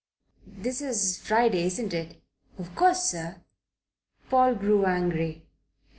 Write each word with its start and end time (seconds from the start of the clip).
"This 0.47 0.81
is 0.81 1.19
Friday, 1.19 1.61
isn't 1.61 1.93
it?" 1.93 2.19
"Of 2.57 2.73
course, 2.75 3.03
sir." 3.11 3.35
Paul 4.31 4.55
grew 4.55 4.83
angry. 4.83 5.45